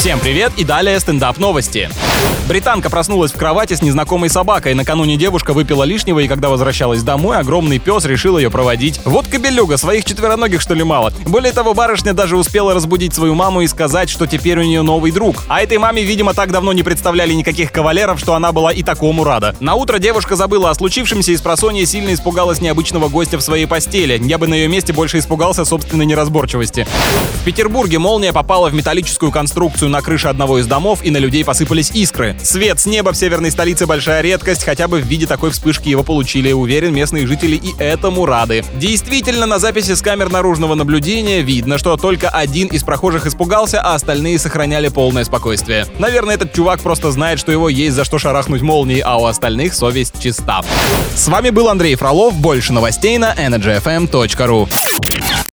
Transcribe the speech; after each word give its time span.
Всем 0.00 0.18
привет 0.18 0.52
и 0.56 0.64
далее 0.64 0.98
стендап 0.98 1.36
новости. 1.36 1.90
Британка 2.48 2.88
проснулась 2.88 3.32
в 3.32 3.36
кровати 3.36 3.74
с 3.74 3.82
незнакомой 3.82 4.30
собакой. 4.30 4.72
Накануне 4.72 5.18
девушка 5.18 5.52
выпила 5.52 5.84
лишнего, 5.84 6.20
и 6.20 6.26
когда 6.26 6.48
возвращалась 6.48 7.02
домой, 7.02 7.36
огромный 7.36 7.78
пес 7.78 8.06
решил 8.06 8.38
ее 8.38 8.50
проводить. 8.50 8.98
Вот 9.04 9.26
кобелюга, 9.28 9.76
своих 9.76 10.06
четвероногих 10.06 10.62
что 10.62 10.72
ли 10.72 10.82
мало. 10.82 11.12
Более 11.26 11.52
того, 11.52 11.74
барышня 11.74 12.14
даже 12.14 12.38
успела 12.38 12.72
разбудить 12.72 13.14
свою 13.14 13.34
маму 13.34 13.60
и 13.60 13.66
сказать, 13.66 14.08
что 14.08 14.26
теперь 14.26 14.58
у 14.58 14.62
нее 14.62 14.80
новый 14.80 15.12
друг. 15.12 15.44
А 15.48 15.60
этой 15.60 15.76
маме, 15.76 16.02
видимо, 16.02 16.32
так 16.32 16.50
давно 16.50 16.72
не 16.72 16.82
представляли 16.82 17.34
никаких 17.34 17.70
кавалеров, 17.70 18.18
что 18.18 18.34
она 18.34 18.52
была 18.52 18.72
и 18.72 18.82
такому 18.82 19.22
рада. 19.22 19.54
На 19.60 19.74
утро 19.74 19.98
девушка 19.98 20.34
забыла 20.34 20.70
о 20.70 20.74
случившемся 20.74 21.32
и 21.32 21.36
с 21.36 21.42
просонья 21.42 21.84
сильно 21.84 22.14
испугалась 22.14 22.62
необычного 22.62 23.08
гостя 23.08 23.36
в 23.36 23.42
своей 23.42 23.66
постели. 23.66 24.18
Я 24.24 24.38
бы 24.38 24.48
на 24.48 24.54
ее 24.54 24.68
месте 24.68 24.94
больше 24.94 25.18
испугался 25.18 25.66
собственной 25.66 26.06
неразборчивости. 26.06 26.86
В 27.42 27.44
Петербурге 27.44 27.98
молния 27.98 28.32
попала 28.32 28.70
в 28.70 28.74
металлическую 28.74 29.30
конструкцию 29.30 29.89
на 29.90 30.02
крыше 30.02 30.28
одного 30.28 30.58
из 30.58 30.66
домов, 30.66 31.00
и 31.02 31.10
на 31.10 31.18
людей 31.18 31.44
посыпались 31.44 31.90
искры. 31.92 32.36
Свет 32.42 32.80
с 32.80 32.86
неба 32.86 33.12
в 33.12 33.16
северной 33.16 33.50
столице 33.50 33.86
большая 33.86 34.22
редкость, 34.22 34.64
хотя 34.64 34.88
бы 34.88 35.00
в 35.00 35.06
виде 35.06 35.26
такой 35.26 35.50
вспышки 35.50 35.88
его 35.88 36.02
получили, 36.02 36.52
уверен, 36.52 36.94
местные 36.94 37.26
жители 37.26 37.56
и 37.56 37.74
этому 37.78 38.26
рады. 38.26 38.64
Действительно, 38.76 39.46
на 39.46 39.58
записи 39.58 39.94
с 39.94 40.02
камер 40.02 40.30
наружного 40.30 40.74
наблюдения 40.74 41.42
видно, 41.42 41.78
что 41.78 41.96
только 41.96 42.28
один 42.28 42.68
из 42.68 42.82
прохожих 42.82 43.26
испугался, 43.26 43.80
а 43.80 43.94
остальные 43.94 44.38
сохраняли 44.38 44.88
полное 44.88 45.24
спокойствие. 45.24 45.86
Наверное, 45.98 46.34
этот 46.36 46.52
чувак 46.52 46.80
просто 46.80 47.10
знает, 47.10 47.38
что 47.38 47.52
его 47.52 47.68
есть 47.68 47.96
за 47.96 48.04
что 48.04 48.18
шарахнуть 48.18 48.62
молнией, 48.62 49.00
а 49.00 49.16
у 49.16 49.26
остальных 49.26 49.74
совесть 49.74 50.20
чиста. 50.22 50.62
С 51.14 51.28
вами 51.28 51.50
был 51.50 51.68
Андрей 51.68 51.94
Фролов, 51.94 52.34
больше 52.34 52.72
новостей 52.72 53.18
на 53.18 53.34
energyfm.ru. 53.34 54.68